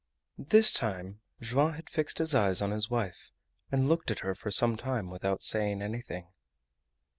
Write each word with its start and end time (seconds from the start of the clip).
This 0.39 0.73
time 0.73 1.19
Joam 1.41 1.73
had 1.73 1.87
fixed 1.87 2.17
his 2.17 2.33
eyes 2.33 2.59
on 2.59 2.71
his 2.71 2.89
wife 2.89 3.31
and 3.71 3.87
looked 3.87 4.09
at 4.09 4.21
her 4.21 4.33
for 4.33 4.49
some 4.49 4.75
time 4.75 5.11
without 5.11 5.43
saying 5.43 5.83
anything. 5.83 6.25